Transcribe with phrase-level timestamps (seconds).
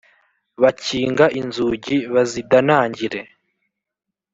[0.61, 3.19] bakinga inzugi bazidanangire